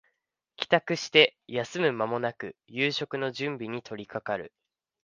[0.57, 4.51] 帰宅して休む間もなく夕食の準備に取りかかる